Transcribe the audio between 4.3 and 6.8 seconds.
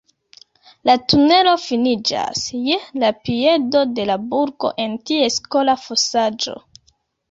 burgo, en ties kola fosaĵo.